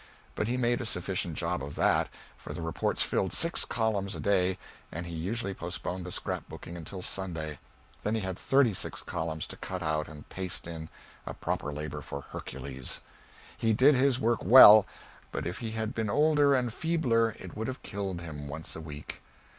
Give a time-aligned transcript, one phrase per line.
[0.33, 4.15] But he made a sufficient job out of that, for the reports filled six columns
[4.15, 4.57] a day
[4.91, 7.59] and he usually postponed the scrap booking until Sunday;
[8.01, 10.89] then he had 36 columns to cut out and paste in
[11.27, 13.01] a proper labor for Hercules.
[13.55, 14.87] He did his work well,
[15.31, 18.81] but if he had been older and feebler it would have killed him once a
[18.81, 19.21] week.